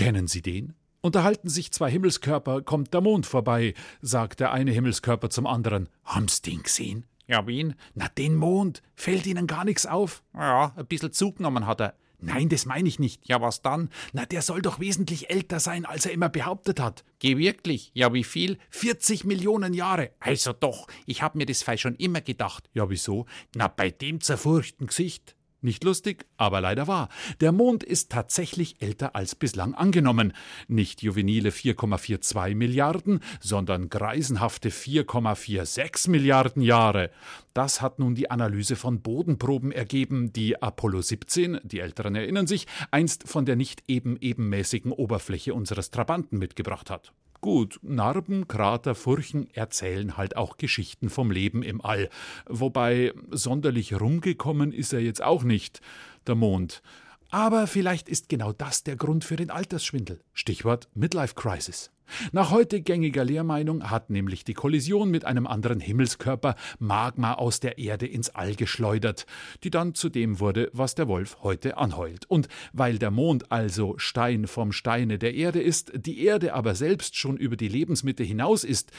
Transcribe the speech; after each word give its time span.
Kennen 0.00 0.28
Sie 0.28 0.40
den? 0.40 0.72
Unterhalten 1.02 1.50
sich 1.50 1.72
zwei 1.72 1.90
Himmelskörper, 1.90 2.62
kommt 2.62 2.94
der 2.94 3.02
Mond 3.02 3.26
vorbei, 3.26 3.74
sagt 4.00 4.40
der 4.40 4.50
eine 4.50 4.70
Himmelskörper 4.70 5.28
zum 5.28 5.46
anderen. 5.46 5.90
Haben's 6.06 6.40
den 6.40 6.62
gesehen? 6.62 7.04
Ja, 7.26 7.46
wen? 7.46 7.74
Na, 7.92 8.08
den 8.08 8.34
Mond. 8.34 8.80
Fällt 8.94 9.26
Ihnen 9.26 9.46
gar 9.46 9.66
nichts 9.66 9.84
auf? 9.84 10.22
Ja, 10.32 10.72
ein 10.74 10.86
bisschen 10.86 11.12
zugenommen 11.12 11.66
hat 11.66 11.82
er. 11.82 11.94
Nein, 12.18 12.48
das 12.48 12.64
meine 12.64 12.88
ich 12.88 12.98
nicht. 12.98 13.28
Ja, 13.28 13.42
was 13.42 13.60
dann? 13.60 13.90
Na, 14.14 14.24
der 14.24 14.40
soll 14.40 14.62
doch 14.62 14.80
wesentlich 14.80 15.28
älter 15.28 15.60
sein, 15.60 15.84
als 15.84 16.06
er 16.06 16.12
immer 16.12 16.30
behauptet 16.30 16.80
hat. 16.80 17.04
Geh 17.18 17.36
wirklich? 17.36 17.90
Ja, 17.92 18.14
wie 18.14 18.24
viel? 18.24 18.56
40 18.70 19.24
Millionen 19.24 19.74
Jahre. 19.74 20.12
Also 20.18 20.54
doch, 20.54 20.86
ich 21.04 21.20
hab 21.20 21.34
mir 21.34 21.44
das 21.44 21.62
Fall 21.62 21.76
schon 21.76 21.96
immer 21.96 22.22
gedacht. 22.22 22.70
Ja, 22.72 22.88
wieso? 22.88 23.26
Na, 23.54 23.68
bei 23.68 23.90
dem 23.90 24.22
zerfurchten 24.22 24.86
Gesicht. 24.86 25.36
Nicht 25.62 25.84
lustig, 25.84 26.24
aber 26.38 26.62
leider 26.62 26.86
wahr. 26.86 27.10
Der 27.40 27.52
Mond 27.52 27.84
ist 27.84 28.10
tatsächlich 28.10 28.80
älter 28.80 29.14
als 29.14 29.34
bislang 29.34 29.74
angenommen. 29.74 30.32
Nicht 30.68 31.02
juvenile 31.02 31.50
4,42 31.50 32.54
Milliarden, 32.54 33.20
sondern 33.40 33.90
greisenhafte 33.90 34.70
4,46 34.70 36.08
Milliarden 36.08 36.62
Jahre. 36.62 37.10
Das 37.52 37.82
hat 37.82 37.98
nun 37.98 38.14
die 38.14 38.30
Analyse 38.30 38.74
von 38.74 39.02
Bodenproben 39.02 39.70
ergeben, 39.70 40.32
die 40.32 40.62
Apollo 40.62 41.02
17, 41.02 41.60
die 41.62 41.80
Älteren 41.80 42.14
erinnern 42.14 42.46
sich, 42.46 42.66
einst 42.90 43.28
von 43.28 43.44
der 43.44 43.56
nicht 43.56 43.82
eben 43.86 44.16
ebenmäßigen 44.18 44.92
Oberfläche 44.92 45.52
unseres 45.52 45.90
Trabanten 45.90 46.38
mitgebracht 46.38 46.88
hat. 46.88 47.12
Gut, 47.40 47.80
Narben, 47.82 48.48
Krater, 48.48 48.94
Furchen 48.94 49.48
erzählen 49.54 50.18
halt 50.18 50.36
auch 50.36 50.58
Geschichten 50.58 51.08
vom 51.08 51.30
Leben 51.30 51.62
im 51.62 51.80
All. 51.80 52.10
Wobei 52.46 53.14
sonderlich 53.30 53.98
rumgekommen 53.98 54.72
ist 54.72 54.92
er 54.92 55.00
jetzt 55.00 55.22
auch 55.22 55.42
nicht, 55.42 55.80
der 56.26 56.34
Mond. 56.34 56.82
Aber 57.30 57.66
vielleicht 57.66 58.08
ist 58.08 58.28
genau 58.28 58.52
das 58.52 58.82
der 58.82 58.96
Grund 58.96 59.24
für 59.24 59.36
den 59.36 59.50
Altersschwindel. 59.50 60.20
Stichwort 60.32 60.88
Midlife 60.94 61.34
Crisis. 61.34 61.90
Nach 62.32 62.50
heute 62.50 62.80
gängiger 62.80 63.24
Lehrmeinung 63.24 63.88
hat 63.88 64.10
nämlich 64.10 64.44
die 64.44 64.54
Kollision 64.54 65.10
mit 65.12 65.24
einem 65.24 65.46
anderen 65.46 65.78
Himmelskörper 65.78 66.56
Magma 66.80 67.34
aus 67.34 67.60
der 67.60 67.78
Erde 67.78 68.06
ins 68.06 68.30
All 68.30 68.56
geschleudert, 68.56 69.26
die 69.62 69.70
dann 69.70 69.94
zu 69.94 70.08
dem 70.08 70.40
wurde, 70.40 70.70
was 70.72 70.96
der 70.96 71.06
Wolf 71.06 71.38
heute 71.42 71.76
anheult. 71.76 72.26
Und 72.26 72.48
weil 72.72 72.98
der 72.98 73.12
Mond 73.12 73.52
also 73.52 73.96
Stein 73.98 74.48
vom 74.48 74.72
Steine 74.72 75.18
der 75.18 75.34
Erde 75.34 75.62
ist, 75.62 75.92
die 75.94 76.24
Erde 76.24 76.54
aber 76.54 76.74
selbst 76.74 77.16
schon 77.16 77.36
über 77.36 77.56
die 77.56 77.68
Lebensmitte 77.68 78.24
hinaus 78.24 78.64
ist, 78.64 78.90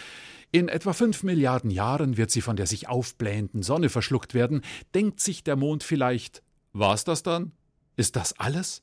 in 0.54 0.70
etwa 0.70 0.94
fünf 0.94 1.24
Milliarden 1.24 1.70
Jahren 1.70 2.18
wird 2.18 2.32
sie 2.32 2.42
von 2.42 2.56
der 2.56 2.68
sich 2.68 2.88
aufblähenden 2.88 3.64
Sonne 3.64 3.90
verschluckt 3.90 4.34
werden, 4.34 4.62
denkt 4.96 5.20
sich 5.20 5.44
der 5.44 5.56
Mond 5.56 5.84
vielleicht, 5.84 6.44
war's 6.74 7.04
das 7.04 7.24
dann? 7.24 7.52
Ist 7.96 8.16
das 8.16 8.34
alles? 8.40 8.82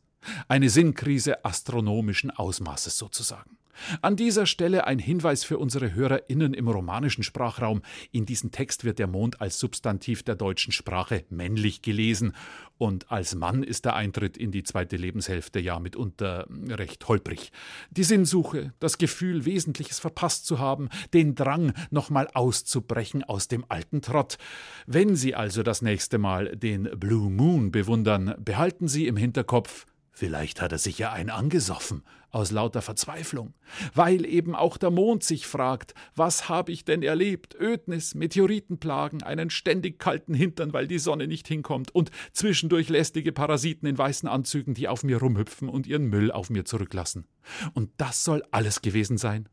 Eine 0.49 0.71
Sinnkrise 0.71 1.45
astronomischen 1.45 2.31
Ausmaßes 2.31 2.99
sozusagen. 2.99 3.59
An 4.03 4.17
dieser 4.17 4.47
Stelle 4.47 4.87
ein 4.87 4.99
Hinweis 4.99 5.45
für 5.45 5.59
unsere 5.59 5.95
HörerInnen 5.95 6.55
im 6.55 6.69
romanischen 6.69 7.23
Sprachraum. 7.23 7.83
In 8.11 8.27
diesem 8.27 8.51
Text 8.51 8.85
wird 8.85 8.99
der 8.99 9.07
Mond 9.07 9.41
als 9.41 9.59
Substantiv 9.59 10.23
der 10.23 10.35
deutschen 10.35 10.73
Sprache 10.73 11.25
männlich 11.31 11.83
gelesen. 11.83 12.35
Und 12.77 13.11
als 13.11 13.35
Mann 13.35 13.63
ist 13.63 13.85
der 13.85 13.97
Eintritt 13.97 14.37
in 14.37 14.51
die 14.51 14.63
zweite 14.63 14.97
Lebenshälfte 14.97 15.59
ja 15.59 15.79
mitunter 15.79 16.47
recht 16.69 17.07
holprig. 17.09 17.51
Die 17.91 18.05
Sinnsuche, 18.05 18.73
das 18.79 18.99
Gefühl, 18.99 19.45
Wesentliches 19.45 19.99
verpasst 19.99 20.47
zu 20.47 20.59
haben, 20.59 20.89
den 21.13 21.35
Drang, 21.35 21.73
nochmal 21.91 22.29
auszubrechen 22.35 23.25
aus 23.25 23.49
dem 23.49 23.65
alten 23.69 24.03
Trott. 24.03 24.39
Wenn 24.87 25.17
Sie 25.17 25.35
also 25.35 25.63
das 25.63 25.83
nächste 25.83 26.19
Mal 26.19 26.57
den 26.57 26.85
Blue 26.99 27.31
Moon 27.31 27.73
bewundern, 27.73 28.35
behalten 28.39 28.89
Sie 28.89 29.07
im 29.07 29.17
Hinterkopf, 29.17 29.87
Vielleicht 30.19 30.61
hat 30.61 30.73
er 30.73 30.79
sich 30.79 30.99
ja 30.99 31.13
ein 31.13 31.31
angesoffen, 31.31 32.03
aus 32.33 32.51
lauter 32.51 32.83
Verzweiflung, 32.83 33.55
weil 33.95 34.27
eben 34.27 34.57
auch 34.57 34.77
der 34.77 34.91
Mond 34.91 35.23
sich 35.23 35.47
fragt, 35.47 35.95
was 36.17 36.49
habe 36.49 36.73
ich 36.73 36.85
denn 36.85 37.05
erlebt? 37.05 37.55
Ödnis, 37.55 38.17
Meteoritenplagen, 38.17 39.23
einen 39.23 39.49
ständig 39.49 40.01
kalten 40.01 40.35
Hintern, 40.35 40.73
weil 40.73 40.89
die 40.89 40.99
Sonne 40.99 41.29
nicht 41.29 41.47
hinkommt, 41.47 41.95
und 41.95 42.11
zwischendurch 42.33 42.89
lästige 42.89 43.31
Parasiten 43.31 43.87
in 43.87 43.97
weißen 43.97 44.29
Anzügen, 44.29 44.75
die 44.75 44.89
auf 44.89 45.05
mir 45.05 45.19
rumhüpfen 45.19 45.69
und 45.69 45.87
ihren 45.87 46.09
Müll 46.09 46.33
auf 46.33 46.51
mir 46.51 46.65
zurücklassen. 46.65 47.29
Und 47.75 47.93
das 47.99 48.25
soll 48.25 48.43
alles 48.51 48.83
gewesen 48.83 49.19
sein? 49.19 49.49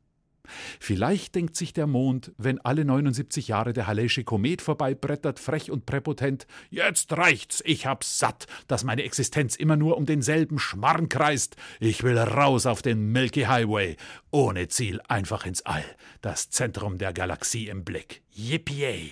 Vielleicht 0.79 1.35
denkt 1.35 1.56
sich 1.56 1.73
der 1.73 1.88
Mond, 1.88 2.31
wenn 2.38 2.59
alle 2.59 2.85
79 2.85 3.47
Jahre 3.47 3.73
der 3.73 3.88
Hallesche 3.88 4.23
Komet 4.23 4.61
vorbeibrettert, 4.61 5.39
frech 5.39 5.72
und 5.72 5.85
präpotent, 5.85 6.47
jetzt 6.69 7.13
reicht's, 7.13 7.61
ich 7.66 7.85
hab's 7.85 8.19
satt, 8.19 8.47
dass 8.67 8.84
meine 8.84 9.03
Existenz 9.03 9.55
immer 9.55 9.75
nur 9.75 9.97
um 9.97 10.05
denselben 10.05 10.59
Schmarrn 10.59 11.09
kreist. 11.09 11.55
Ich 11.79 12.03
will 12.03 12.17
raus 12.17 12.66
auf 12.66 12.81
den 12.81 13.11
Milky 13.11 13.44
Highway, 13.44 13.97
ohne 14.31 14.67
Ziel 14.67 15.01
einfach 15.07 15.45
ins 15.45 15.61
All, 15.63 15.85
das 16.22 16.50
Zentrum 16.50 16.97
der 16.97 17.13
Galaxie 17.13 17.67
im 17.67 17.84
Blick. 17.84 18.22
Yippie! 18.31 19.11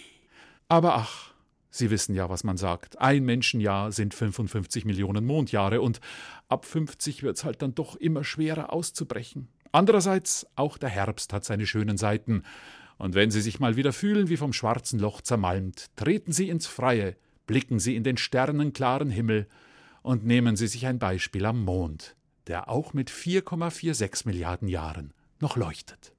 Aber 0.68 0.96
ach, 0.96 1.34
Sie 1.76 1.90
wissen 1.90 2.14
ja, 2.14 2.30
was 2.30 2.44
man 2.44 2.56
sagt. 2.56 3.02
Ein 3.02 3.24
Menschenjahr 3.24 3.92
sind 3.92 4.14
55 4.14 4.86
Millionen 4.86 5.26
Mondjahre 5.26 5.82
und 5.82 6.02
ab 6.48 6.66
50 6.66 7.24
wird's 7.24 7.44
halt 7.44 7.64
dann 7.64 7.74
doch 7.74 7.96
immer 7.96 8.24
schwerer 8.24 8.72
auszubrechen. 8.72 9.48
Andererseits, 9.74 10.46
auch 10.56 10.78
der 10.78 10.90
Herbst 10.90 11.34
hat 11.34 11.44
seine 11.44 11.66
schönen 11.66 11.98
Seiten. 11.98 12.44
Und 12.98 13.16
wenn 13.16 13.32
Sie 13.32 13.42
sich 13.42 13.60
mal 13.60 13.76
wieder 13.76 13.92
fühlen 13.92 14.30
wie 14.30 14.38
vom 14.38 14.54
schwarzen 14.54 15.00
Loch 15.00 15.22
zermalmt, 15.22 15.88
treten 15.96 16.32
Sie 16.32 16.48
ins 16.48 16.68
Freie, 16.68 17.18
blicken 17.48 17.80
Sie 17.80 17.96
in 17.96 18.04
den 18.04 18.18
sternenklaren 18.18 19.10
Himmel 19.10 19.48
und 20.04 20.26
nehmen 20.26 20.56
Sie 20.56 20.68
sich 20.68 20.86
ein 20.86 21.00
Beispiel 21.00 21.44
am 21.46 21.66
Mond, 21.66 22.16
der 22.46 22.70
auch 22.70 22.94
mit 22.94 23.10
4,46 23.10 24.28
Milliarden 24.28 24.68
Jahren 24.68 25.12
noch 25.40 25.58
leuchtet. 25.58 26.12